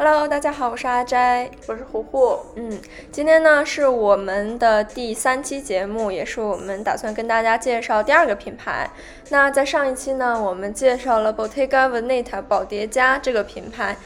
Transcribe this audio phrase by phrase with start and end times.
[0.00, 2.38] Hello，大家好，我是阿斋，我是胡胡。
[2.54, 2.78] 嗯，
[3.10, 8.88] 今天呢是我们的第三期节目，也是我们打算跟大家介绍第二个品牌。
[9.30, 13.96] 那在上一期呢，我们介绍了 Bottega Veneta 宝蝶家这个品牌。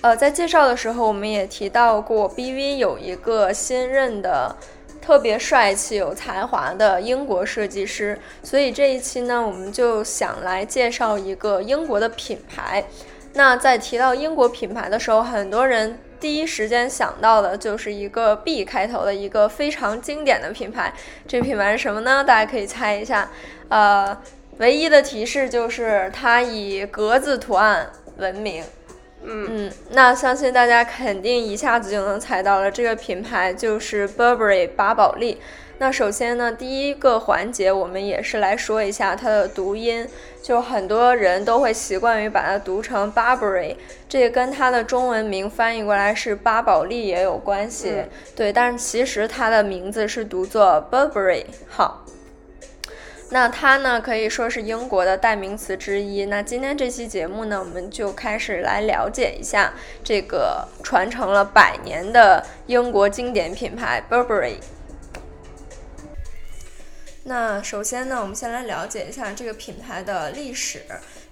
[0.00, 4.56] 呃，在介绍的时候，我们也提到过，BV 有一个新任的
[5.02, 12.82] 特别帅气、有才华的英国设计师，所以这一期呢，我们就想来介绍一个英国的品牌。
[13.34, 20.92] 那在提到英国品牌的时候，很多人第一时间想到的就是一个 B 开头的一个非常经典的品牌。
[21.26, 22.22] 这品牌是什么呢？
[22.22, 23.30] 大家可以猜一下。
[23.68, 24.16] 呃，
[24.58, 28.62] 唯一的提示就是它以格子图案闻名。
[29.24, 35.40] 嗯嗯，那相信大家肯定一下子就能猜到了，这个品牌就是 Burberry 巴宝莉。
[35.78, 40.06] 那首先呢，第一个环节我们也是来说一下它的读音，
[40.40, 43.74] 就很多人都会习惯于把它读成 Burberry，
[44.08, 48.04] 这跟它的中文名翻译过来是巴宝莉也有关系。
[48.36, 51.46] 对，但是其实它的名字是读作 Burberry。
[51.68, 52.04] 好，
[53.30, 56.26] 那它呢可以说是英国的代名词之一。
[56.26, 59.72] 那今天这期节目呢，我们就开始来了解一下
[60.04, 64.58] 这个传承了百年的英国经典品牌 Burberry。
[67.24, 70.82] 那首先呢，我们先来了解一下这个品牌的历史。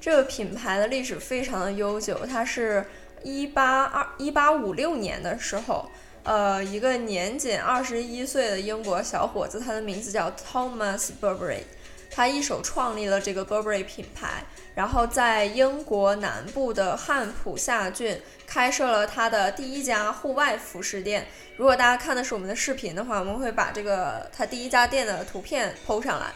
[0.00, 2.86] 这个品牌的历史非常的悠久，它是
[3.24, 5.90] 一八二一八五六年的时候，
[6.22, 11.62] 呃，一个年仅二十一岁的英国小伙子，他的名字叫 Thomas Burberry，
[12.10, 14.44] 他一手创立了这个 Burberry 品牌，
[14.80, 21.26] 然后在英国南部的汉普夏郡开设了他的第一家户外服饰店。
[21.58, 26.32] 如果大家看的是我们的视频的话，我们会把这个他第一家店的图片 PO 上来。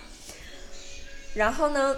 [1.32, 1.96] 然后呢，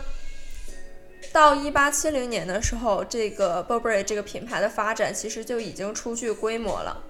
[1.33, 7.03] 到一八七零年的时候，这个 Burberry 这个品牌的发展其实就已经初具规模了。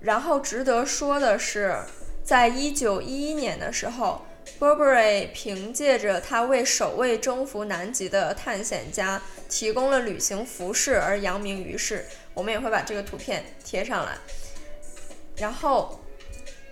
[0.00, 1.78] 然后值得说的是，
[2.24, 4.26] 在一九一一年的时候
[4.58, 12.06] ，Burberry 凭借着他为首位征服南极的探险家提供了旅行服饰而扬名于世。
[12.34, 14.16] 我们也会把这个图片贴上来。
[15.36, 16.00] 然后，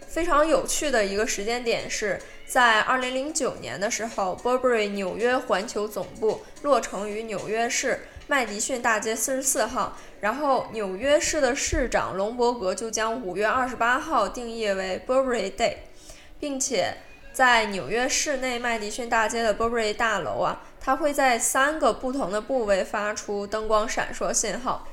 [0.07, 9.99] 非常有趣的一个时间点是在二零零九年的时候，Burberry 纽约环球总部落成于纽约市麦迪逊大街四十四号。
[10.21, 15.77] 然后，纽约市的市长隆伯格就将五月二十八号定义为 Burberry Day，
[16.41, 16.95] 并且
[17.39, 24.89] 在纽约市内麦迪逊大街的 Burberry 大楼啊，它会在三个不同的部位发出灯光闪烁信号。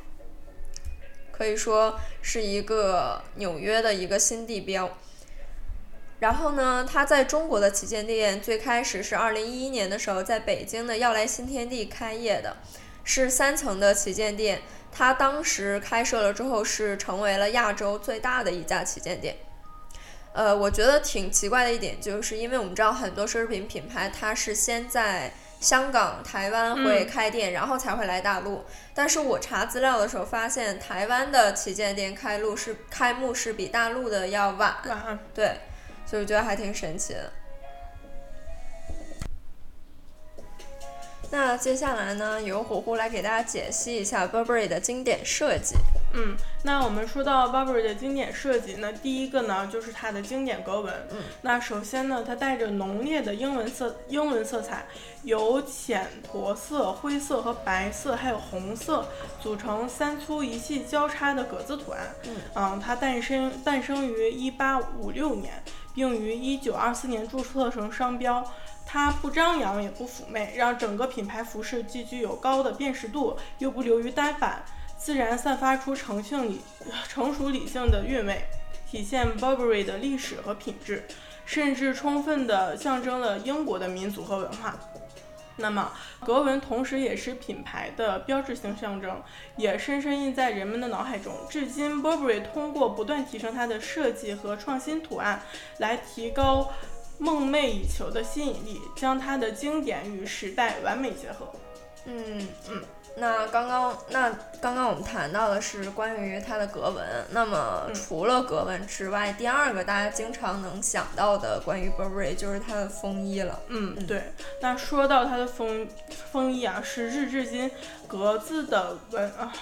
[1.32, 4.96] 可以说是一个纽约的一个新地标。
[6.20, 12.58] 然后呢，它在中国的旗舰店最开始是二零一一年的时候在北京的耀莱新天地开业的，
[13.04, 14.62] 是三层的旗舰店。
[14.92, 19.36] 它当时开设了之后是成为了亚洲最大的一家旗舰店。
[20.36, 25.32] 呃，我觉得挺奇怪的一点就是，因为我们知道很多奢侈品品牌它是先在。
[25.62, 28.66] 香港、台湾会开店，然后才会来大陆。
[28.94, 34.76] 但是我查资料的时候发现，台湾的旗舰店开路是开幕是比大陆的要晚。
[35.34, 35.62] 对，
[36.06, 37.32] 所以我觉得还挺神奇的。
[41.32, 45.76] 那接下来呢，由虎虎来给大家解析一下 Burberry 的经典设计。
[46.14, 50.94] 嗯，那我们说到 Burberry 的经典设计，那第一个呢就是它的经典格纹。
[51.12, 54.86] 嗯，那首先呢，它带着浓烈的英文色，英文色彩，
[55.24, 59.06] 由浅驼色、灰色和白色，还有红色
[59.42, 62.16] 组成三粗一细交叉的格子图案。
[62.24, 65.62] 嗯，嗯，它诞生诞生于一八五六年，
[65.94, 68.46] 并于一九二四年注册成商标。
[68.86, 74.64] 它不张扬也不妩媚，让整个品牌服饰既具有高的辨识度，又不流于单反。
[74.98, 76.62] 自然散发出成性理、
[77.10, 78.46] 成熟理性的韵味，
[78.90, 81.06] 体现 Burberry 的历史和品质，
[81.46, 84.76] 甚至充分地象征了英国的民族和文化。
[85.58, 85.92] 那么，
[86.26, 89.22] 格纹同时也是品牌的标志性象征，
[89.58, 91.34] 也深深印在人们的脑海中。
[91.50, 95.42] 至今，Burberry 通过不断提升它的设计和创新图案，
[95.78, 96.70] 来提高
[97.18, 101.48] 梦寐以求的吸引力，将它的经典与时代完美结合。
[102.06, 102.84] 嗯嗯。
[103.18, 104.30] 那刚刚那
[104.60, 113.58] 刚刚我们谈到的是关于它的格纹，那么除了格纹之外，第二个大家经常能想到的关于 Burberry 就是它的风衣了。
[113.70, 114.34] 嗯，对。
[114.62, 115.88] 那说到它的风
[116.30, 117.72] 风衣啊，时至至今
[118.06, 119.54] 格子的纹啊，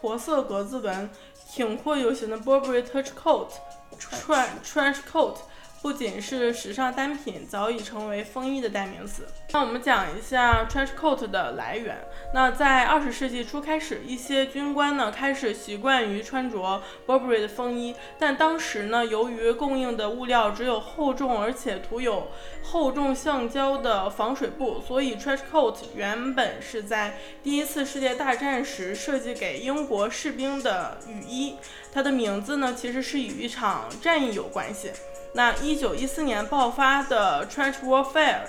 [0.00, 1.08] 驼色格子纹，
[1.48, 3.50] 挺阔有型的 Burberry Touch Coat，
[3.96, 5.36] 穿 Trench Coat。
[5.82, 9.26] 不仅是时尚单品，早已成为风衣的代名词。
[9.50, 11.98] 那我们讲一下 trench coat 的来源。
[12.32, 22.28] 那在二十世纪初开始，一些军官呢开始习惯于穿着 Burberry 的风衣，但当时呢，由于供应的物料只有厚重而且涂有
[22.62, 31.56] 厚重橡胶的防水布，所以 trench coat 原本是在第一次世界大战时设计给英国士兵的雨衣。
[31.92, 34.92] 它的名字呢，其实是与一场战役有关系。
[35.34, 38.42] 那一九一四年爆发的 Trench Warfare，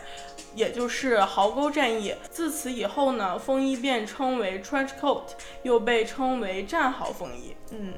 [0.54, 5.24] 也就是壕沟战役，自此以后呢，风衣便称为 Trench Coat，
[5.62, 7.56] 又被称为战壕风衣。
[7.72, 7.94] 嗯，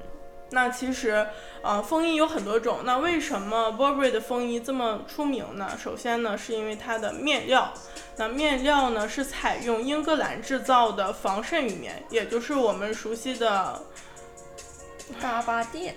[0.52, 1.28] 那其实，
[1.64, 2.82] 呃，风衣有很多种。
[2.84, 5.72] 那为什么 Burberry 的风衣这么出名呢？
[5.82, 7.74] 首先呢，是因为它的面料。
[8.18, 13.82] 那面料呢，是采用英格兰制造的防渗羽棉，也就是我们熟悉的
[15.20, 15.96] 嘎巴垫。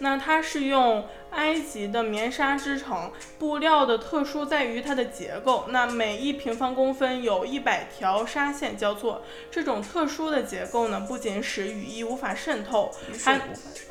[0.00, 5.66] 那它是用埃及的棉纱织成，布料的特殊在于它的结构。
[5.68, 12.90] 那每一平方公分有一百条纱线交错，这种特殊的结构呢，不仅使雨衣无法渗透，
[13.24, 13.36] 还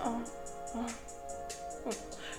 [0.06, 0.24] 嗯
[0.76, 0.86] 嗯
[1.86, 1.94] 嗯，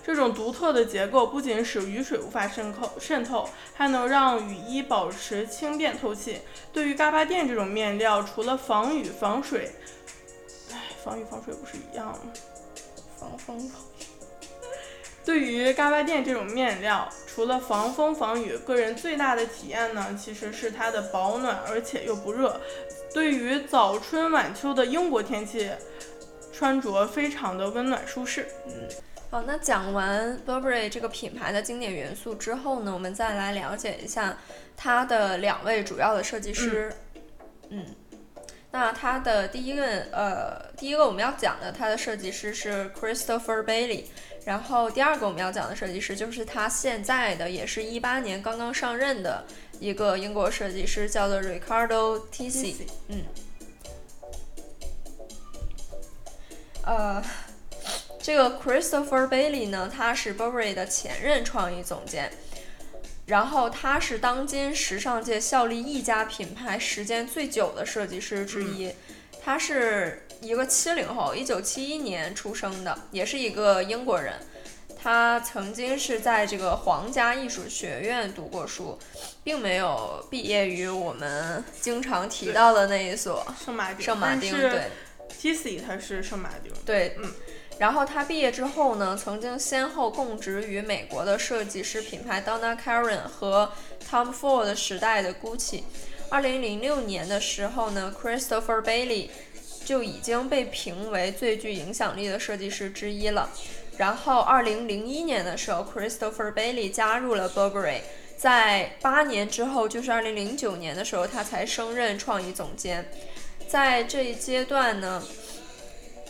[0.04, 6.40] 这种独特的结构不仅使雨水无法渗透渗透，还能让雨衣保持轻便透气。
[6.72, 9.70] 对于嘎巴垫这种面料，除了防雨防水，
[10.72, 12.18] 哎，防雨防水不是一样吗？
[13.18, 13.70] 防风。
[15.24, 22.60] 对于嘎巴垫这种面料，除了防风防雨，个人最大的体验呢，其实是它的保暖，而且又不热。
[23.12, 25.70] 对于早春晚秋的英国天气，
[26.52, 28.46] 穿着非常的温暖舒适。
[28.66, 28.72] 嗯，
[29.30, 34.36] 好，那讲完 Burberry 这个品牌的经典元素之后呢，我们再来了解一下
[34.76, 36.92] 它的两位主要的设计师。
[37.70, 37.86] 嗯。
[38.74, 44.06] 那它的第一个，呃，第一个我们要讲的，它的设计师是 Christopher Bailey，
[44.44, 49.44] 然后第二个我们要讲的设计师就是他现在的，也是一八年刚刚上任的
[49.78, 52.74] 一个英国设计师，叫做 Ricardo Tisci。
[53.06, 53.22] 嗯，
[56.84, 57.22] 呃，
[58.20, 62.28] 这个 Christopher Bailey 呢，他是 Burberry 的前任创意总监。
[63.26, 68.92] 然后他是当今时尚界效力一家品牌时间最久的设计师之一，
[69.42, 74.34] 他是一个七零后，一九七一年出生的，也是一个英国人。
[75.02, 78.98] 他曾经是在这个皇家艺术学院读过书，
[79.42, 84.04] 并没有毕业于我们经常提到的那一所圣马丁。
[84.04, 84.90] 圣马丁对
[85.28, 85.78] ，T.C.
[85.78, 86.72] 他是圣马丁。
[86.84, 87.30] 对，嗯。
[87.76, 93.72] 然后他毕业之后呢，曾经先后供职于美国的设计师品牌 Donna Karan 和
[94.08, 95.82] Tom Ford 时代的 Gucci。
[96.30, 99.28] 二零零六年的时候呢，Christopher Bailey
[99.84, 103.50] 就已经被评为最具影响力的设计师之一了。
[103.96, 108.02] 然后二零零一年的时候，Christopher Bailey 加入了 Burberry。
[108.36, 113.10] 在八年之后，就是二零零九年的时候，他才升任创意总监。
[113.66, 115.20] 在这一阶段呢。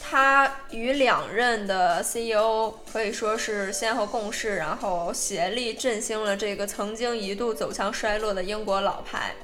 [0.06, 9.34] 他与两任的 CEO 可以说是先后共事，然后协力振兴了这个曾经一度走向衰落的英国老牌。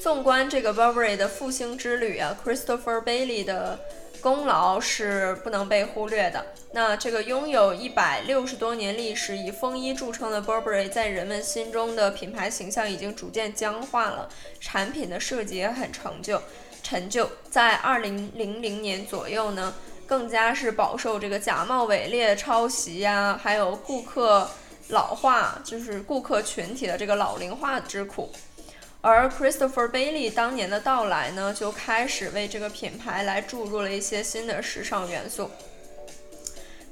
[0.00, 3.78] 纵观这个 Burberry 的复兴之旅啊，Christopher Bailey 的
[4.20, 6.46] 功劳是不能被忽略的。
[6.72, 14.28] 那这个拥有一百六十多年历史、以风衣著称的 Burberry，在人们心中的品牌形象已经逐渐僵化了，
[14.58, 16.42] 产品的设计也很陈旧
[16.90, 19.72] 陈旧，在二零零零年左右呢，
[20.08, 24.50] 更加是饱受这个假冒伪劣、抄袭呀，还有顾客
[24.88, 28.32] 老化，就是顾客群体的这个老龄化之苦。
[29.02, 35.48] 而 Christopher Bailey 当年的到来呢，就开始为这个品牌来注入了一些新的时尚元素。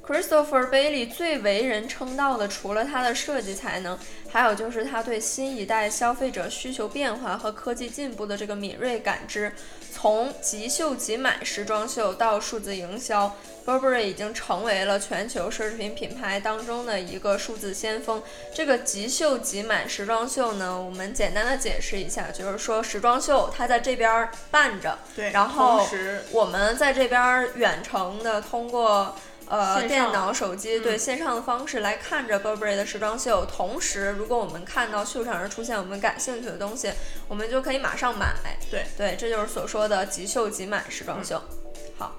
[0.09, 3.95] Christopher Bailey 最为人称道的，除了他的设计才能，
[4.27, 9.53] 还有就是他对新一代消费者需求变化和科技进步的这个敏锐感知。
[9.93, 13.35] 从即秀即买时装秀到数字营销
[13.67, 18.23] ，Burberry 已经成为了全球奢侈品品牌当中的一个数字先锋。
[18.55, 25.87] 这个即秀即买时装秀呢，我们简单的解释一下，就是说时装秀它在这边办着，对，然后
[26.31, 29.15] 我们在这边远程的通过。
[29.49, 36.91] 呃，电脑、手机对线上的方式来看着 Burberry 的时装秀，同时，如果我们看到秀场上出现我们感兴趣的东西，
[37.27, 38.35] 我们就可以马上买。
[38.69, 41.41] 对对，这就是所说的即秀即买时装秀。
[41.97, 42.15] 好，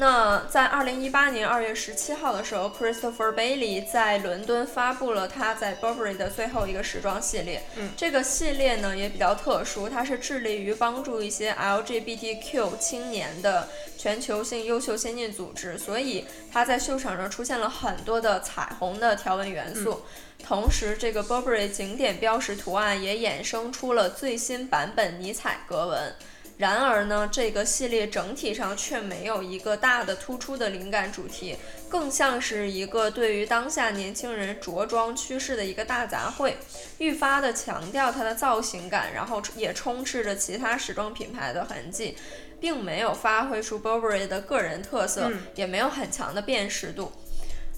[0.00, 7.64] 那在二零一八年二月十七号的时候，Christopher Bailey 在伦敦发布了他在 Burberry 的最后一个时装系列。
[7.76, 20.02] 嗯，这个系列呢也比较特殊，它是致力于帮助一些 LGBTQ 青年的全球性优秀先进组织，所以它在秀场上出现了很多的彩虹的条纹元素。
[20.44, 26.14] 同时，这个 Burberry 景点标识图案也衍生出了最新版本尼采格纹。
[26.58, 31.56] 然而呢，这个系列整体上却没有一个大的突出的灵感主题，
[31.88, 36.54] 更像是一个对于当下年轻人着装趋势的一个大杂烩，
[36.98, 42.16] 愈发的强调它的造型感，然后也充斥着其他时装品牌的痕迹，
[42.58, 47.12] 并没有发挥出 Burberry 的个人特色，也没有很强的辨识度。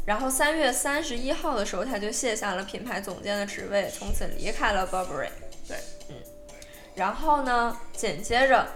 [0.06, 5.28] 然后三月三十一号的时候，他就卸下了品牌总监的职位，从此离开了 Burberry。
[7.00, 8.66] 然后呢，紧接着，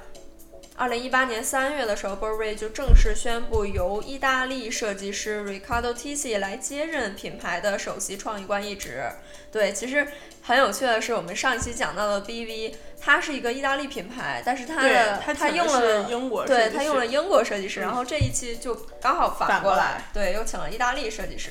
[0.76, 9.04] 二零一八年三月的时候，Burberry 就正式宣布由意大利设计师 Riccardo Tisci 来接任品牌的首席创意官一职。
[9.52, 10.08] 对，其实
[10.40, 17.80] 很有趣的是，我们上一期讲到的 BV，它是一个意大利品牌，但是它的它用了英国，对，它用了英国设计师。
[17.80, 21.50] 然后这一期就刚好反过来，对，又请了意大利设计师。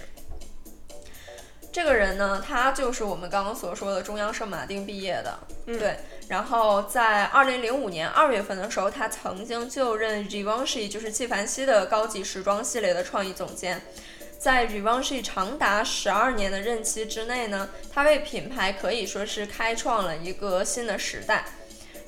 [1.72, 5.38] 这个人呢，他就是我们刚刚所说的中央圣马丁毕业的，
[5.68, 5.98] 对。
[6.34, 13.80] 然后在二零零五年二月份的时候，他曾经就任 Givenchy，就是纪梵希的高级时装系列的创意总监。
[14.40, 21.46] 在 Givenchy 长达十二年的任期之内呢，他为品牌可以说是开创了一个新的时代。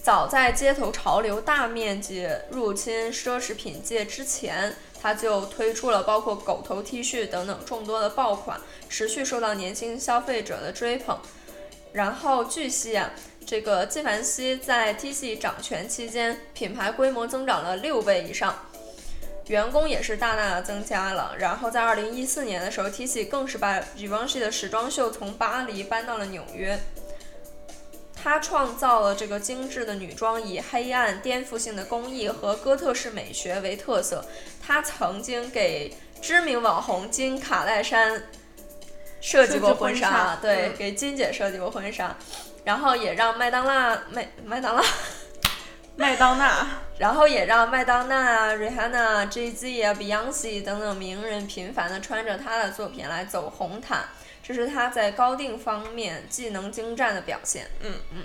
[0.01, 4.73] 早在街头潮流大面积入侵奢侈品界之前。
[4.99, 11.19] 他就推出了包括狗头 T 恤等等众多的爆款，持续受到年轻消费者的追捧。
[11.93, 13.11] 然后据悉啊，
[13.45, 18.67] 这个纪梵希在 T.C 掌权期间，品牌规模增长了六倍以上，
[19.47, 21.35] 员工也是大大的增加了。
[21.37, 26.79] 然后在二零一四年的时候，T.C 更是把 Givenchy 的时装秀从巴黎搬到了纽约。
[28.15, 34.25] 他创造了这个精致的女装，以黑暗、颠覆性的工艺和哥特式美学为特色。
[34.65, 38.23] 他曾经给知名网红金卡戴珊
[39.21, 42.17] 设计过婚纱，对，给金姐设计过婚纱，
[42.65, 44.83] 然后也让麦当娜麦麦当娜
[45.95, 46.67] 麦当娜，
[46.99, 54.03] 然后也让麦当娜、 Rihanna、Jay Z 啊、Beyonce 等等名人频繁的穿着她的作品来走红毯。
[54.43, 57.67] 这是她在高定方面技能精湛的表现。
[57.81, 58.23] 嗯嗯，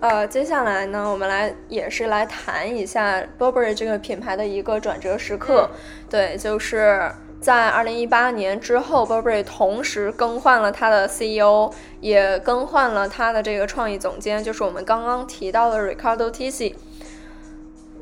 [0.00, 5.70] 呃，接下来呢，我们来也是来谈一下 Burberry 这个品牌的一个转折时刻。
[6.08, 16.74] 对，就是在二零一八年之后，Burberry 同时更换了他的 CEO，也更换了他的这个创意总监，就是我们刚刚提到的 Ricardo Tisci。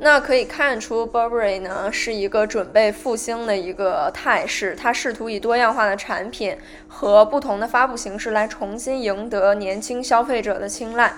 [0.03, 6.55] 那可以看出，Burberry 呢是一个准备复兴的一个态势，它试图以多样化的产品
[6.87, 11.13] 和不同的发布形式来重新赢得年轻消费者的青睐。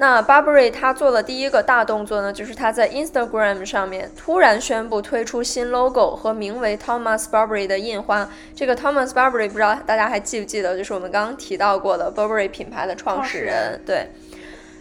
[0.00, 8.26] 那 Burberry 它做的第一个大动作呢，就是它在 Instagram 上面突然宣布推出新 logo 和名为 Thomas Burberry 的印花。
[8.56, 14.08] 这个 Thomas Burberry 不知道大家还记不记得，就是我们刚刚提到过的 Burberry 品牌的创始人，对。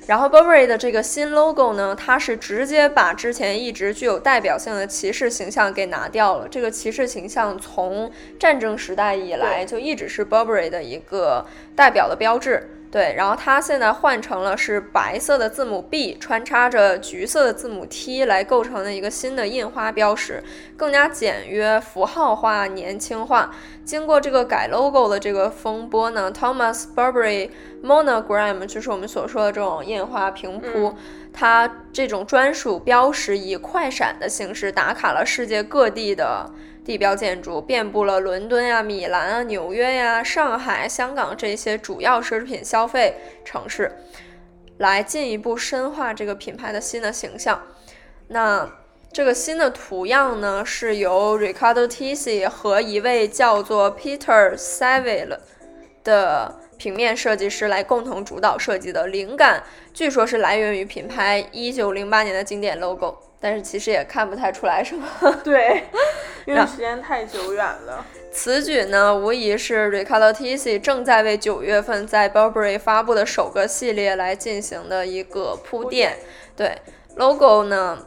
[0.07, 6.47] 然后 Burberry 的这个新 logo 呢，它是直接把之前一直具有代表性的骑士形象给拿掉了。
[6.47, 8.09] 这个骑士形象从
[8.39, 11.45] 战争时代以来就一直是 Burberry 的一个
[11.75, 12.69] 代表的标志。
[12.91, 20.43] 对，然后它现在换成了是白色的字母 B 穿插着橘色的字母 T 来构成的一个新的印花标识，
[20.75, 23.51] 更加简约、符号化、年轻化。
[23.85, 27.51] 经过这个改 logo 的这个风波呢，Thomas Burberry
[27.83, 30.95] Monogram 就是我们所说的这种印花平铺，
[31.31, 36.51] 它这种专属标识以快闪的形式打卡了世界各地的。
[36.89, 43.13] 地标建筑遍布了伦敦呀、米兰啊、纽约呀、上海、香港这些主要奢侈品消费
[43.45, 43.95] 城市，
[44.79, 47.61] 来进一步深化这个品牌的新的形象。
[48.29, 48.67] 那
[49.13, 55.37] 这个新的图样呢，是由 Ricardo Tisci 和一位叫做 Peter Saville
[56.03, 59.05] 的平面设计师来共同主导设计的。
[59.05, 59.61] 灵感
[59.93, 63.28] 据说是来源于品牌1908年的经典 logo。
[63.39, 65.07] 但是其实也看不太出来什么，
[65.43, 65.83] 对，
[66.45, 68.05] 因为时间太久远了。
[68.31, 76.17] 此举呢，无疑是 Riccardo Tisci 正在为九月份在 Burberry 发布的首个系列来进行的一个铺垫。
[76.55, 76.77] 对
[77.15, 78.05] ，logo 呢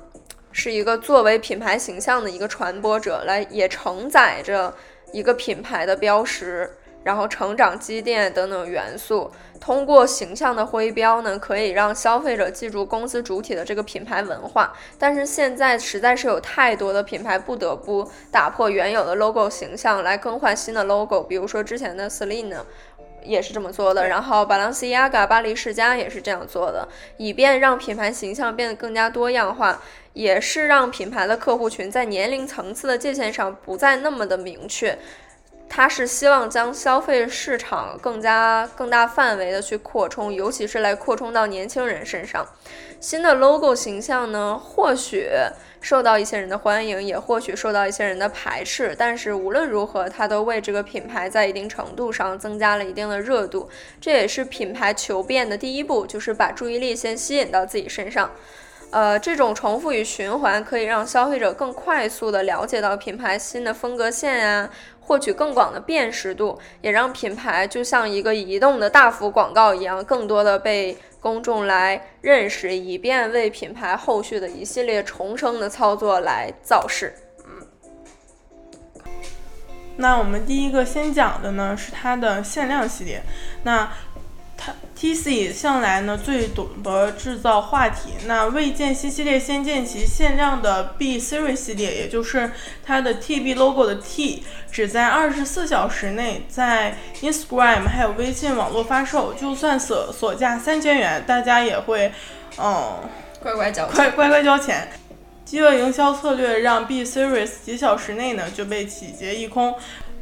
[0.52, 4.74] 是一个作为品牌形象的一个传播者，来也承载着
[5.12, 6.70] 一个品牌的标识。
[7.02, 9.30] 然后成长积淀等等元素。
[9.60, 14.72] 通过形象的徽标呢，可以让消费者记住公司主体的这个品牌文化。
[14.98, 22.56] 但是现在实在是有太多的品牌不得不打破原有的 logo 形象来更换新的 logo，比如说之前的 Celine
[23.22, 29.80] 也是这么做的，然后 Balenciaga 巴黎世家也是这样做的，以便让品牌形象变得更加多样化，
[30.12, 34.98] 也是让品牌的客户群在年龄层次的界限上不再那么的明确。
[35.74, 42.46] 它是希望将消费市场更加更大范围的去扩充，尤其是来扩充到年轻人身上。
[43.00, 45.30] 新的 logo 形象呢，或许
[45.80, 48.94] 受到一些人的欢迎，也或许受到一些人的排斥。
[48.98, 53.66] 但是无论如何，它都为这个品牌在一定程度上增加了一定的热度。
[53.98, 58.30] 这也是品牌求变的第一步，就是把注意力先吸引到自己身上。
[58.90, 64.68] 呃，这种重复与循环可以让消费者更快速地了解到品牌新的风格线呀。
[65.02, 77.14] 获取更广的辨识度，也让品牌就像一个移动的大幅广告一样，更多的被公众来认识，以便为品牌后续的一系列重生的操作来造势。
[77.44, 77.66] 嗯，
[79.96, 83.22] 那我们第一个先讲的呢是它的限量系列，
[83.64, 83.90] 那。
[84.94, 92.52] T C 向来呢最懂得制造话题，那未见新系列先见其限量的 B Series 系列，也就是
[92.84, 102.12] 它的 T B logo 的 T，只在二十四小时内在 Instagram 还有微信网络发售，就算所所价三千元，大家也会
[102.58, 103.00] 嗯
[103.40, 104.88] 乖乖交乖乖乖交钱。
[105.44, 109.74] 饥饿营销策略让 B Series 几小时内呢就被洗劫一空。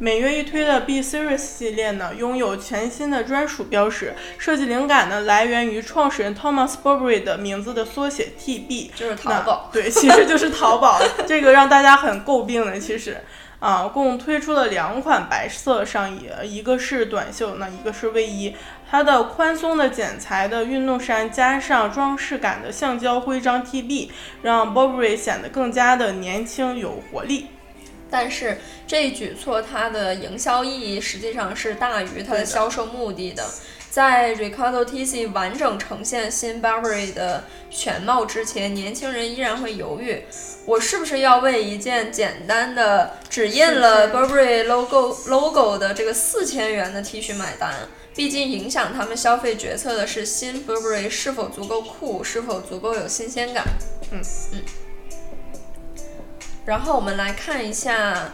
[0.03, 4.15] 每月一推的 B Series 系列呢，拥有全新的专属标识。
[4.39, 9.69] 设计灵感呢，来源于创始人 Thomas Burberry 的名字的缩写 TB，就是淘宝。
[9.71, 10.99] 对，其实就是淘宝。
[11.29, 13.19] 这个让大家很诟病的，其实
[13.59, 18.57] 啊，共推出了两款白色上衣，一个是短袖，那一个是卫衣。
[18.91, 24.09] 它的宽松的剪裁的运动衫加上装饰感的橡胶徽章 TB，
[24.41, 27.49] 让 Burberry 显得更加的年轻有活力。
[28.11, 33.45] 但是这一举措它的营销意义实际上是大于它的销售目的的。
[33.91, 40.23] 在 Riccardo Tisci 完整呈现新 Burberry 的全貌之前，年轻人依然会犹豫：
[40.65, 47.75] 我是不是要为一件简单的只印了 Burberry logo logo 的这个四千元的 T 恤买单？
[48.15, 53.65] 毕竟影响他们消费决策的是新 Burberry 是否足够酷，是否足够有新鲜感。
[54.13, 54.21] 嗯
[54.53, 54.90] 嗯。
[56.71, 58.31] 然后我们来看一下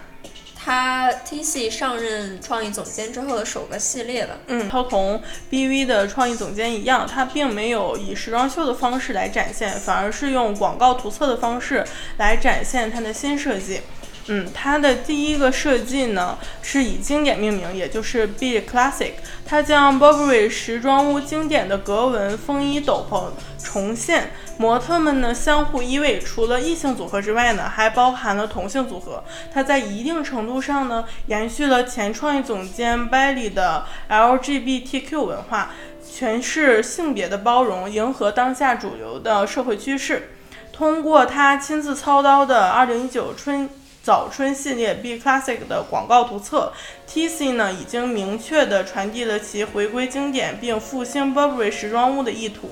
[0.54, 4.34] 他 T C 上任创意总监之后的首个系列吧。
[4.48, 11.82] 嗯，他同 B V 的创意总监一样，他并没有以时装秀的方式来展现，反而是用广告图册的方式
[12.18, 13.80] 来展现他的新设计。
[14.28, 19.12] 嗯，它的第一个设计呢是以经典命名，也就是 Be Classic。
[19.46, 23.28] 它将 Burberry 时装屋经典的格纹风衣斗篷
[23.62, 29.22] 重现，模特们呢相互依偎，除了异性组合之外呢，还包含了同性组合。
[29.54, 35.70] 它在一定程度上呢延续了前创意总监 Bailey 的 LGBTQ 文化，
[36.04, 40.30] 诠释性别的包容，迎合当下主流的社会趋势。
[40.72, 43.70] 通过他亲自操刀的2019春。
[44.06, 46.72] 早春系列 B Classic 的广告图册
[47.08, 52.70] ，T C 呢已经明确地传递了其回归经典并复兴 Burberry 时装屋的意图。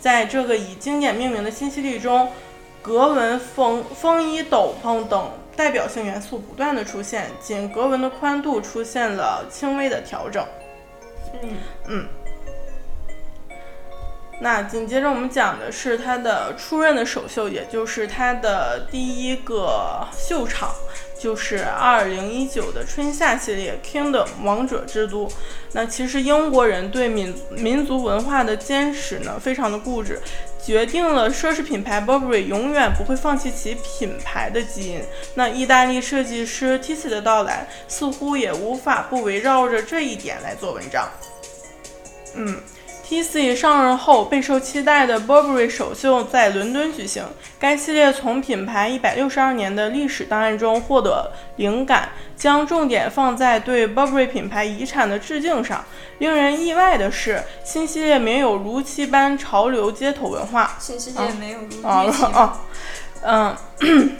[0.00, 2.32] 在这个以经典命名的新系列中，
[2.82, 10.44] 格纹风风衣、斗篷等代表性元素不断的出现，仅格纹的宽度出现了轻微的调整。
[11.44, 11.50] 嗯
[11.86, 12.08] 嗯。
[14.42, 20.74] 那紧接着我们讲的是他的出任的首秀，也就是他的第一个秀场，
[21.16, 25.30] 就是二零一九的春夏系列 Kingdom 王者之都。
[25.74, 30.20] 那其实英国人对民民族文化的坚持呢，非常的固执，
[30.60, 35.00] 决定了奢侈品牌 Burberry 永远不会放弃其品牌的基因。
[35.36, 41.08] 那意大利设计师 t i c i 的到来，似乎也无法不围绕着这一点来做文章。
[42.34, 42.60] 嗯。
[43.12, 47.22] T C 上任后备受期待的 Burberry 首秀在伦敦举行。
[47.58, 55.84] 该系列从品牌一百六十二年的历史档案中获得灵感，将重点放在对 Burberry 品牌遗产的致敬上。
[56.20, 60.78] 令人意外的是，新系列没有如期般潮流街头文化。
[60.78, 64.16] 新系列没有如期啊啊嗯。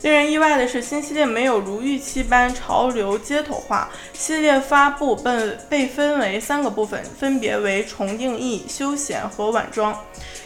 [0.00, 3.88] 令人意外的是，新系列没有如预期般潮流街头化。
[4.12, 9.98] 系列发布被被分为三个部分，分别为重定义、休闲和晚装。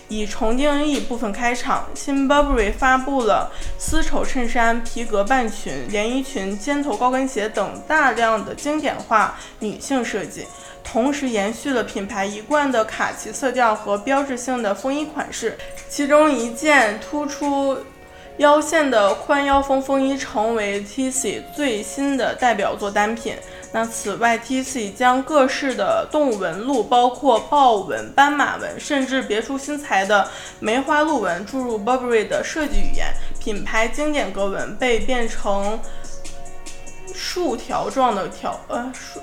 [0.08, 10.46] 以重定义部分开场，新 Burberry 发布了丝绸衬衫、皮革半裙、连衣裙、尖头高跟鞋等大量的经典化女性设计，
[10.84, 15.56] 同时延续了品牌一贯的卡其色调和标志性的风衣款式。
[15.88, 17.78] 其中一件突出
[18.38, 23.36] 腰线的宽腰风风衣成为 T C 最新的代表作单品。
[23.74, 30.28] 那此外，T C 将各式的动物纹路，包括豹纹、斑马纹，甚至别出心裁的
[30.60, 33.06] 梅花鹿纹，注入 Burberry 的设计语言。
[33.40, 35.78] 品牌经典格纹被变成
[37.14, 39.20] 竖条状的条，呃，竖。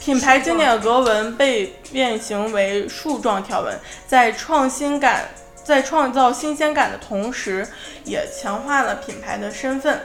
[0.00, 5.28] 品牌经典格纹被变形为竖状条纹，在创新感，
[5.64, 7.66] 在创造新鲜感的同时，
[8.04, 10.00] 也强化了品牌的身份。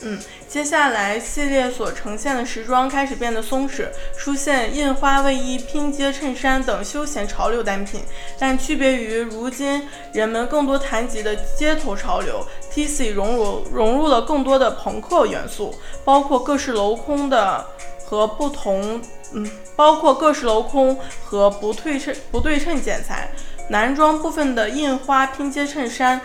[0.00, 0.18] 嗯。
[0.48, 8.00] 接下来，系列所呈现的时装开始变得松弛，出现印花卫衣、拼接衬衫等休闲潮流单品。
[8.38, 17.66] 但区别于如今人们更多谈及的街头潮流，T C 融入融入了更多的朋克元素，包括各式镂空的
[18.06, 19.02] 和不同，
[19.34, 23.30] 嗯，包括各式镂空和不对称不对称剪裁。
[23.68, 26.20] 男装部分的印花拼接衬衫。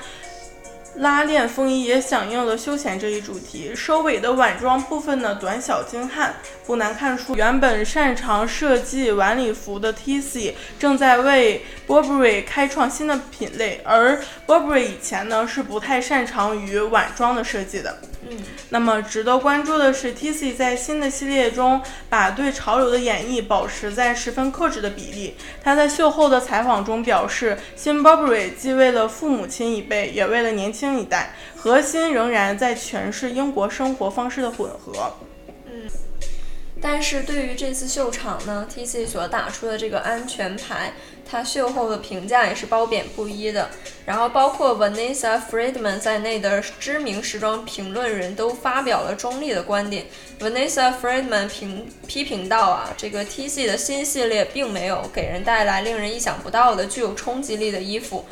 [0.95, 3.73] 拉链风衣也响应了休闲这一主题。
[3.75, 17.97] 收尾的晚装部分呢，短小精悍，不难看出，原本擅长设计晚礼服的 T C 正在为 Burberry 开创新的品类，而 Burberry 以前呢是不太擅长于晚装的设计的。
[18.29, 18.37] 嗯，
[18.69, 25.35] 那么值得关注的是，T C 在新的系列中把对潮流的演绎保持在十分克制的比例。
[25.61, 35.13] 他在秀后的采访中表示，新 Burberry 既为了父母亲一辈，也为了年轻一代，核心仍然在诠释英国生活方式的混合。
[35.65, 35.89] 嗯。
[36.81, 40.91] 但是对于这次秀场呢，T C 所打出的这个安全牌，
[41.25, 43.69] 它秀后的评价也是褒贬不一的。
[44.05, 50.07] 然后包括 Vanessa Friedman 在内的知名时装评论人都发表了中立的观点。
[50.41, 58.25] Vanessa Friedman 评批评道啊，这个 T C 的新系列并没有给人带来令人意想不到的、具有冲击力的衣服，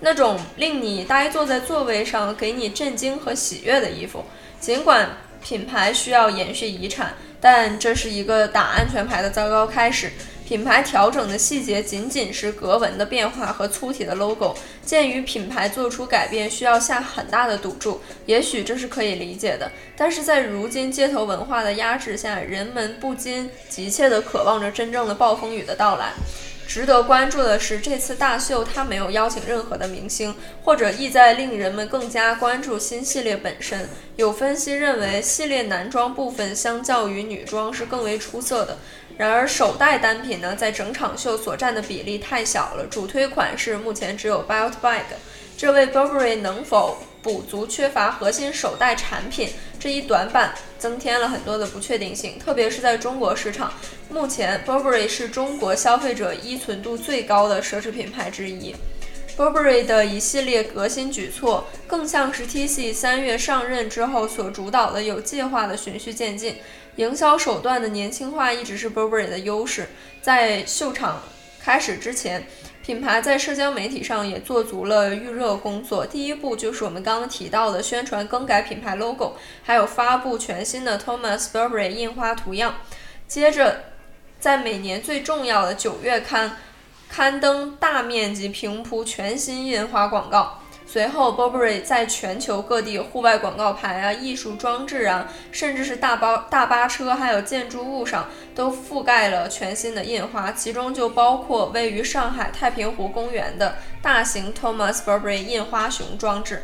[0.00, 4.24] 那种令你呆坐在座位上、给你震惊和喜悦的衣服。
[4.60, 5.08] 尽管
[5.42, 7.14] 品牌需要延续遗产。
[7.40, 10.10] 但这是一个打安全牌的糟糕开始。
[10.44, 14.56] 品牌调整的细节仅仅是格纹的变化和粗体的 logo。
[14.84, 19.70] 鉴于品牌做出改变需要下很大的赌注，也许这是可以理解的。
[19.96, 26.12] 但是在如今街头文化的压制下，人们不禁急切地渴望着真正的暴风雨的到来。
[26.68, 33.88] 值得关注的是，这次大秀它没有邀请任何的明星，或者意在令人们更加关注新系列本身。
[34.16, 38.76] 有分析认为，系列男装部分相较于女装是更为出色的。
[39.16, 42.84] 然而，手袋单品呢，在整场秀所占的比例太小了。
[42.84, 45.04] 主推款式目前只有 Belt Bag，
[45.56, 53.70] 这位 Burberry 能否补足缺乏核心手袋产品这一短板增添了很多的不确定性，特别是在中国市场。
[54.08, 58.74] 目前，Burberry 是中国消费者依存度最高的奢侈品牌之一。
[59.36, 66.56] Burberry 的一系列革新举措，更像是 T.C 三月上任之后所主导的有计划的循序渐进。
[66.96, 69.90] 营销手段的年轻化一直是 Burberry 的优势。
[70.22, 71.22] 在秀场
[71.60, 72.46] 开始之前，
[72.88, 76.06] 品牌在社交媒体上也做足了预热工作。
[76.06, 82.76] 第一步就是我们刚刚提到的宣传更改品牌 logo，还有发布全新的 Thomas Burberry 印花图样。
[83.26, 83.84] 接着。
[84.40, 86.58] 在每年最重要的九月刊
[87.08, 90.57] 刊登大面积平铺全新印花广告。
[90.90, 106.62] 随后，Burberry 在全球各地户外广告牌啊、艺术装置啊，甚至是大巴大巴车还有建筑物上都覆盖了全新的印花，其中就包括位于上海太平湖公园的大型 Thomas Burberry 印花熊装置。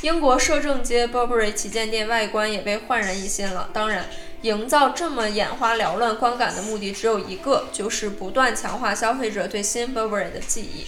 [0.00, 3.68] 英国摄政街 Burberry 旗舰店外观也被焕然一新了。
[3.74, 4.06] 当然。
[4.42, 10.86] 营造这么眼花缭乱观感的目的只有一个，就是不断强化消费者对新 Burberry 的记忆。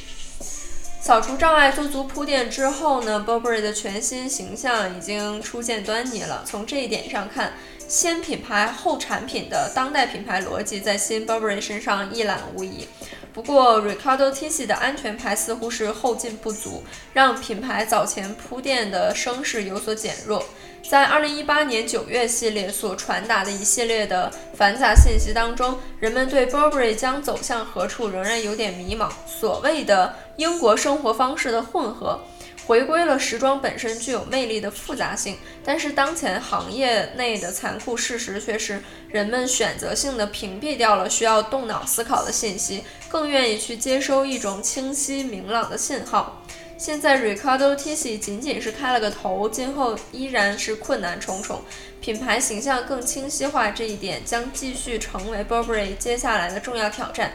[1.01, 6.43] 扫除障碍、做足铺垫之后呢，Burberry 的全新形象已经初见端倪了。
[6.45, 7.53] 从这一点上看，
[7.87, 12.87] 先品牌后产品的当代品牌逻辑在新 Burberry 身上一览无遗。
[13.33, 16.83] 不过，Ricardo Tisci 的安全牌似乎是后劲不足，
[17.15, 20.45] 让品牌早前铺垫的声势有所减弱。
[20.83, 29.11] 在2018年9月系列所传达的一系列的繁杂信息当中，人们对 Burberry 将走向何处仍然有点迷茫。
[29.27, 32.19] 所谓的英国生活方式的混合，
[32.67, 35.37] 回归了时装本身具有魅力的复杂性。
[35.63, 46.43] 但是当前行业内的残酷事实却是，人们选择性的屏蔽掉了需要动脑思考的信息，更愿意去接收一种清晰明朗的信号。
[46.79, 51.61] 现在 Ricardo Tisci 仅仅是开了个头，今后依然是困难重重。
[52.01, 57.33] 品牌形象更清晰化这一点将继续成为 Burberry 接下来的重要挑战。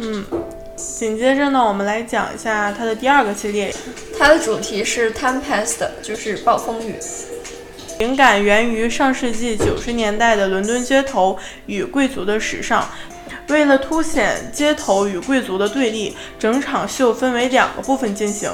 [0.00, 0.24] 嗯，
[0.76, 3.72] 紧接着呢，我们来讲一下它的第二个系列，
[4.18, 6.96] 它的主题是 Tempest，就是暴风雨。
[8.00, 12.88] 灵感源于上世纪九十年代的伦敦街头与贵族的时尚。
[13.48, 18.50] 为了凸显街头与贵族的对立，整场秀分为两个部分进行。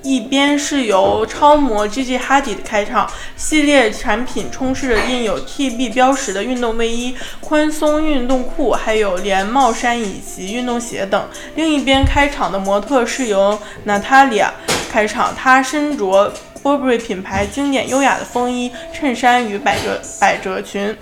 [0.00, 11.28] 一边是由超模 Gigi Hadid 开场，系列产品充斥着印有 TB 标识的运动卫衣、宽松运动裤，还有连帽衫以及运动鞋等。
[11.56, 14.50] 另一边开场的模特是由 Natalia
[14.88, 20.96] 开场，她身着 Burberry 品牌经典优雅的风衣、衬衫与百褶百褶裙。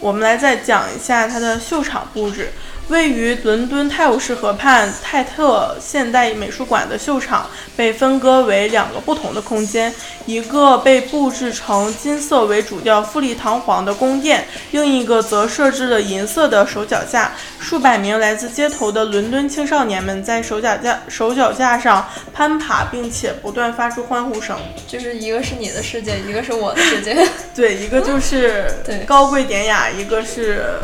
[0.00, 2.50] 我们来再讲一下它的秀场布置。
[2.88, 9.92] 位于伦敦泰晤士河畔泰特现代美术馆的秀场被分割为两个不同的空间，
[10.24, 17.32] 一个被布置成金色为主调、富丽堂皇的宫殿，另一个则设置了银色的手脚架。
[17.58, 24.56] 数百名来自街头的伦敦青少年们在手脚架手脚架上攀爬，并且不断发出欢呼声。
[24.86, 27.16] 就是一个是你的世界，一个是我的世界。
[27.52, 28.70] 对，一个就是
[29.04, 30.78] 高贵典雅，一个是。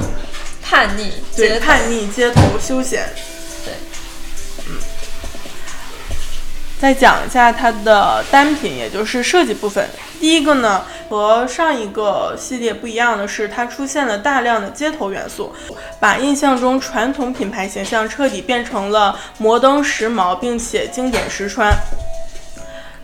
[0.73, 3.07] 叛逆，对叛逆街头休闲，
[3.63, 3.75] 对，
[4.67, 4.81] 嗯，
[6.81, 9.87] 再讲一下它的单品，也就是设计部分。
[10.19, 15.55] 第一个呢，和上一个系列不一样的是，它出现了大量的街头元素，
[16.01, 21.71] 把印象中传统品牌形象彻底变成了摩登时髦，并且经典实穿。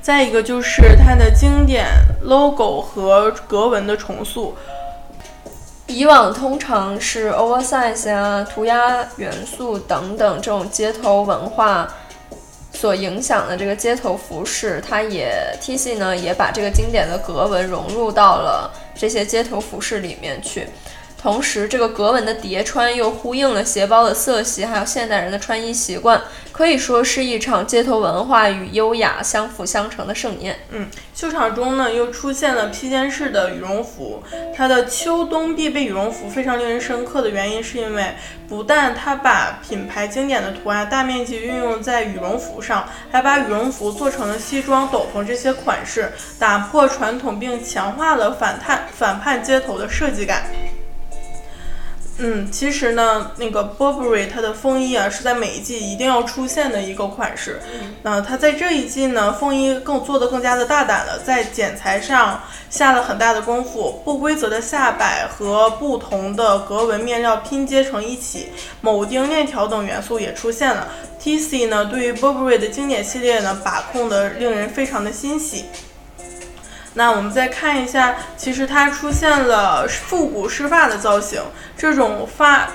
[0.00, 1.88] 再一个就是它的经典
[2.22, 4.56] logo 和格纹的重塑。
[5.88, 11.92] 以往通常是 oversize 啊、涂鸦元素等等这种街头文化
[12.72, 20.68] 所影响的这个街头服饰，它也 T C 呢也把这个经典的格纹融入到了这些街头服饰里面去。
[21.20, 30.56] 同时，这个格纹的叠穿又呼应了鞋包的色系，还有现代人的穿衣习惯，可以说是一场街头文化与优雅相辅相成的盛宴。
[30.70, 34.22] 嗯，秀场中呢又出现了披肩式的羽绒服，
[34.56, 38.14] 它的秋冬必备羽绒服非常令人深刻的原因是因为
[38.48, 50.44] 不但它把品牌经典的图案大面积运用在羽绒服上，还把羽绒服做成了西装、斗篷这些款式，打破传统并强化了反叛反叛街头的设计感。
[52.20, 57.60] 嗯，其实呢，那个 Burberry 它的风衣啊，是在每一季一定要出现的一个款式。
[58.02, 68.48] 那它在这一季呢，风衣更做的更加的大胆了，在剪裁上下了很大的功夫，不规则的下摆和不同的格纹面料拼接成一起，
[68.82, 70.88] 铆钉链条等元素也出现了。
[71.20, 75.66] T C 呢，对于 Burberry 的经典系列呢，把控的令人非常的欣喜。
[76.98, 81.40] 那我们再看一下，其实它出现了复古湿发的造型，
[81.76, 82.70] 这种发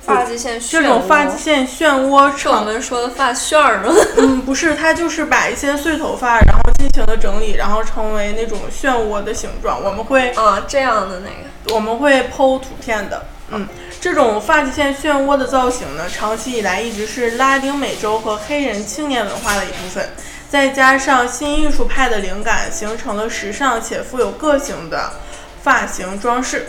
[0.00, 3.92] 发际线这种发际线漩涡，是我们说的发旋儿吗？
[4.18, 9.82] 嗯，不是，它就是把一些碎头发，然后进行了整理，然后成为那种漩涡的形状。
[9.82, 13.26] 我们会啊这样的那个，我们会剖图片的。
[13.50, 13.66] 嗯，
[14.00, 20.08] 这种发际线漩涡的造型呢，长期以来一直是拉丁美洲和黑人青年文化的一部分。
[20.48, 25.14] 再加上新艺术派的灵感，形成了时尚且富有个性的
[25.62, 26.68] 发型装饰。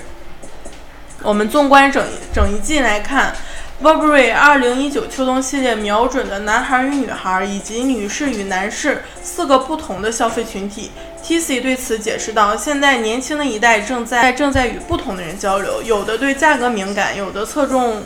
[1.21, 3.35] 我们纵观整整一季来看
[3.81, 10.91] ，Burberry 2019秋冬系列瞄准的男孩与女孩以及女士与男士四个不同的消费群体。
[11.23, 18.03] T C 对此解释道：“现在年轻的一代正在正在与不同的人交流，有的对价格敏感，有的侧重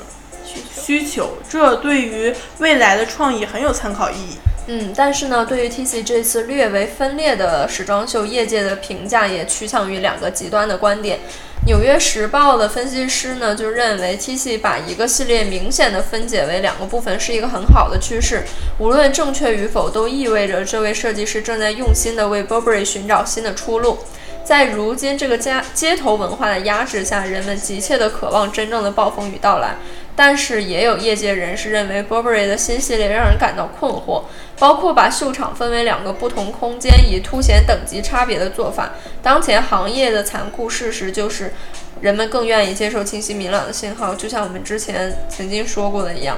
[0.74, 11.19] 需求，这对于未来的创意很有参考意义。”嗯，但是呢，对于 T C 这次略为分裂的时装秀，业界的评价也趋向于两个极端的观点。
[11.65, 18.43] 纽约时报的分析师呢，就认为 T C 把一个系列明显的分解为两个部分是一个很好的趋势，
[18.78, 24.00] 无论正确与否，都意味着这位设计师正在用心的为 Burberry 寻找新的出路。
[24.43, 29.76] 在如今这个家街头文化的压制下，人们急切的渴望真正的暴风雨到来。
[30.15, 34.24] 但是也有业界人士认为，Burberry 的新系列让人感到困惑，
[34.60, 38.91] 包括把秀场分为两个不同空间，以凸显等级差别的做法。
[39.24, 41.54] 当前行业的残酷事实就是，
[42.02, 46.38] 人们更愿意接受清晰明朗的信号，就像我们之前曾经说过的一样。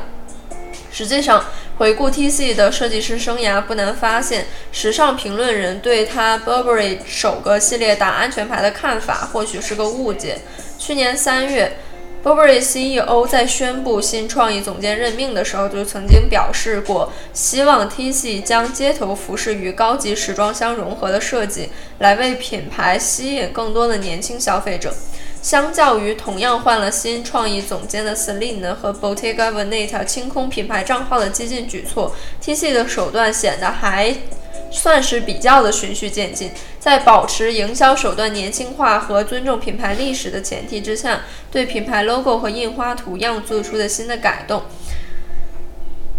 [0.92, 1.44] 实际上，
[1.80, 10.38] 回顾 T.C 的设计师生涯，不难发现，时尚评论人对他 Burberry 首个系列打安全牌的看法，或许是个误解。
[10.78, 11.78] 去年三月
[12.24, 24.94] ，Burberry CEO 在宣布新创意总监任命的时候，就曾经表示过，希望 T.C 将街头服饰与高级时装相融合的设计，来为品牌吸引更多的年轻消费者。
[25.44, 34.16] 相较于同样换了新创意总监的 Celine 和 Bottega Veneta 清空品牌账号的激进举措，T.C 的手段显得还
[34.72, 44.64] 算是比较的循序渐进，在保持营销手段年轻化和尊重品牌历史的前提之下，对品牌 logo 和印花图样做出的新的改动。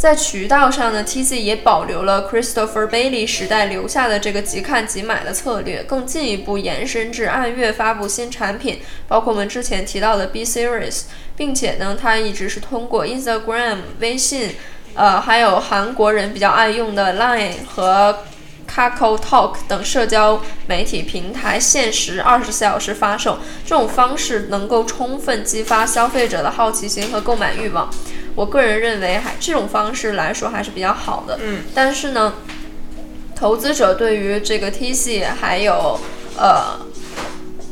[0.05, 14.55] 在渠道上呢，T.C 也保留了 Christopher Bailey 时代留下的这个即看即买的策略，更进一步延伸至按月发布新产品，包括我们之前提到的 B Series，并且呢，它一直是通过 Instagram、微信，
[14.93, 18.19] 呃，还有韩国人比较爱用的 Line 和
[18.75, 23.39] Kakao Talk 等社交媒体平台，限时二十四小时发售。
[23.65, 27.89] 这种方式能够充分激发消费者的好奇心和购买欲望。
[28.35, 31.39] 我个人认为，还这种方式来说还是比较好的。
[31.41, 32.35] 嗯，但是呢，
[33.37, 36.01] 投资者对于这个 T.C 还有
[36.37, 36.81] 呃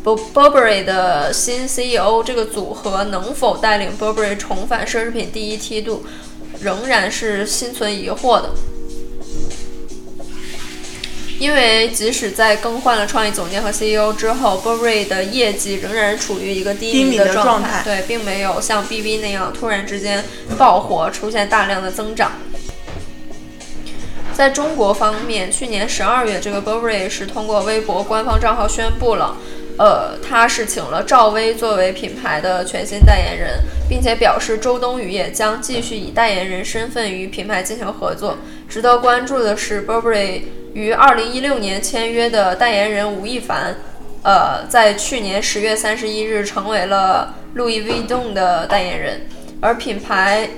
[0.05, 6.07] Burberry 的新 CEO 这个组合能否带领 Burberry 重返奢侈品第一梯度，
[6.61, 8.51] 仍然是心存疑惑的。
[11.43, 20.23] 因为即使在更换了创意总监和 CEO 之后，Burberry 的业绩仍然处于一个低迷的状态，对，并没有像 BV 那样突然之间
[20.57, 22.31] 爆火，出现大量的增长。
[24.33, 29.37] 在中国方面，去年十二月，这个 Burberry 是通过微博官方账号宣布了，
[29.79, 38.39] 呃，他是请了赵薇作为品牌的全新代言人，并且表示周冬雨也将继续以代言人身份与品牌进行合作。
[38.69, 40.43] 值得关注的是，Burberry。
[40.75, 43.77] 于二零一六年签约的代言人吴亦凡，
[44.23, 49.27] 呃，在去年十月三十一日成为了路易威登的代言人，
[49.61, 50.49] 而品牌，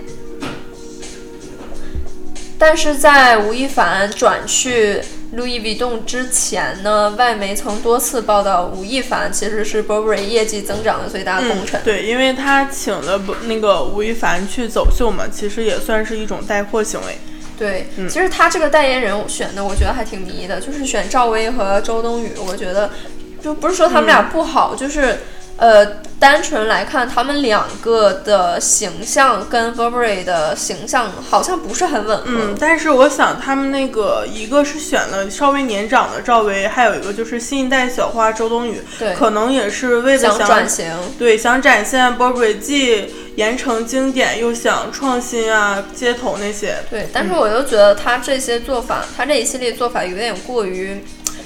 [2.59, 5.01] 但是在吴亦凡转去
[5.33, 11.81] 路易威登之前呢，外媒曾多次报道吴亦凡其实是 Burberry 业绩增长的最大功臣。
[11.83, 17.19] 对，因为他请了那个吴亦凡去走秀嘛，其实也算是一种带货行为。
[17.57, 22.33] 对，其实他这个代言人选的，我觉得还挺迷的，就是选赵薇和周冬雨。
[22.47, 22.91] 我觉得，
[23.43, 25.19] 就不是说他们俩不好，就是
[25.57, 25.87] 呃，
[26.19, 32.25] 单纯来看，他们两个的形象跟 Burberry 的形象好像不是很吻合。
[32.27, 43.15] 嗯，但是我想他们那个一个是选了稍微年长的赵薇，还有一个就是新一代小花周冬雨，对，可能也是为了想转型，对，想展现 Burberry 既。
[43.37, 46.77] 严惩经典又想创新啊，街头那些。
[46.89, 51.03] 对，但是我又觉得他这些做法，他这一系列做法有点过于，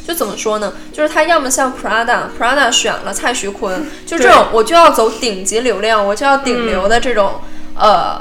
[0.07, 0.75] 就怎么说呢？
[0.93, 7.41] 就是他要么像 Prada，Prada 选了蔡徐坤， 就这种我就要走顶级流量，我就要顶流的这种
[7.75, 8.21] 呃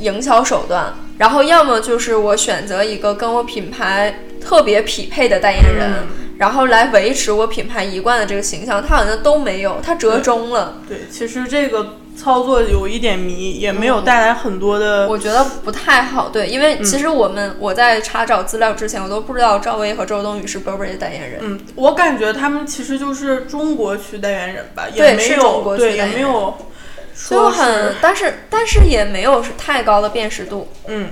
[0.00, 6.06] 营销手段，然后要么就是我选择一个跟我品牌特别匹配的代言人，
[6.38, 8.82] 然后来维持我品牌一贯的这个形象。
[8.82, 10.78] 他好像都没有，他折中了。
[10.88, 11.98] 对，其实这个。
[12.18, 16.28] 操作有一点迷，也没有带来很多的，我觉得不太好。
[16.28, 21.38] 对，因为其实我们我在查找资料之前，我都不知道赵薇和周冬雨是 Burberry 的代言人。
[21.42, 26.58] 嗯，我感觉他们其实就是中国区代言人吧，也没有对，也没有，
[27.30, 30.68] 就很，但是但是也没有是太高的辨识度。
[30.88, 31.10] 嗯。